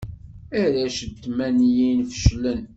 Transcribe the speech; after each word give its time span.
Arrac 0.61 0.97
n 1.07 1.11
tmanyin 1.21 1.99
feclen. 2.19 2.63